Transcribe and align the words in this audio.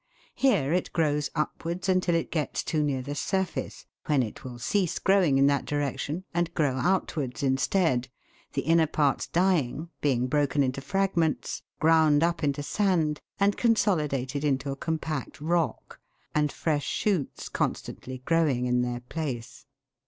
Here 0.33 0.73
it 0.73 0.91
grows 0.93 1.29
upwards 1.35 1.87
until 1.87 2.15
it 2.15 2.31
gets 2.31 2.63
too 2.63 2.81
near 2.81 3.03
the 3.03 3.13
surface, 3.13 3.85
when 4.07 4.23
it 4.23 4.43
will 4.43 4.57
cease 4.57 4.97
growing 4.97 5.37
in 5.37 5.45
that 5.45 5.65
direction 5.67 6.23
and 6.33 6.51
grow 6.55 6.77
outwards 6.77 7.43
instead, 7.43 8.07
the 8.53 8.63
inner 8.63 8.87
parts 8.87 9.27
dying, 9.27 9.89
being 10.01 10.25
broken 10.25 10.63
into 10.63 10.81
fragments, 10.81 11.61
ground 11.79 12.23
up 12.23 12.43
into 12.43 12.63
sand, 12.63 13.21
and 13.39 13.57
consolidated 13.57 14.43
into 14.43 14.71
a 14.71 14.75
compact 14.75 15.39
rock, 15.39 15.99
and 16.33 16.51
fresh 16.51 16.87
shoots 16.87 17.47
constantly 17.47 18.23
growing 18.25 18.65
in 18.65 18.81
their 18.81 19.01
place. 19.01 19.67